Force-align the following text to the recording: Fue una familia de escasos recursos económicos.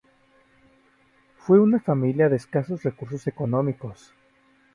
Fue 1.37 1.59
una 1.59 1.79
familia 1.79 2.27
de 2.27 2.35
escasos 2.37 2.81
recursos 2.81 3.27
económicos. 3.27 4.15